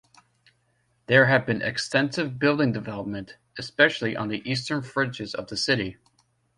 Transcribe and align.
There 1.05 1.27
has 1.27 1.45
been 1.45 1.61
extensive 1.61 2.39
building 2.39 2.71
development, 2.71 3.37
especially 3.59 4.17
on 4.17 4.29
the 4.29 4.41
eastern 4.49 4.81
fringes 4.81 5.35
of 5.35 5.45
the 5.45 5.55
city. 5.57 5.97